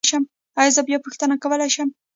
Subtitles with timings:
[0.59, 1.89] ایا زه بیا پوښتنه کولی شم؟